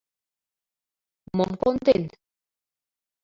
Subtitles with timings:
[1.35, 2.03] Мом конден?